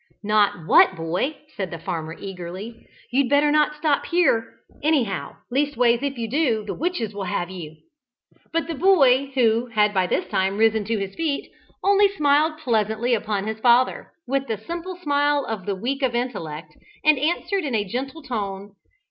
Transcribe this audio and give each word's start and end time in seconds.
"Not 0.23 0.65
what, 0.65 0.95
boy?" 0.95 1.37
said 1.55 1.69
the 1.69 1.77
farmer 1.77 2.15
eagerly. 2.19 2.87
"You'd 3.11 3.29
better 3.29 3.51
not 3.51 3.75
stop 3.75 4.07
here, 4.07 4.55
anyhow; 4.81 5.35
leastways 5.51 6.01
if 6.01 6.17
you 6.17 6.27
do, 6.27 6.65
the 6.65 6.73
witches 6.73 7.13
will 7.13 7.25
have 7.25 7.51
you." 7.51 7.77
But 8.51 8.65
the 8.65 8.73
boy, 8.73 9.27
who 9.35 9.67
had 9.67 9.93
by 9.93 10.07
this 10.07 10.25
time 10.27 10.57
risen 10.57 10.85
to 10.85 10.97
his 10.97 11.13
feet, 11.13 11.51
only 11.83 12.07
smiled 12.07 12.57
pleasantly 12.57 13.13
upon 13.13 13.45
his 13.45 13.59
father, 13.59 14.11
with 14.27 14.47
the 14.47 14.57
simple 14.57 14.95
smile 14.95 15.45
of 15.47 15.67
the 15.67 15.75
weak 15.75 16.01
of 16.01 16.15
intellect, 16.15 16.75
and 17.05 17.19
answered 17.19 17.63
in 17.63 17.75
a 17.75 17.85
gentle 17.85 18.23
tone. 18.23 18.71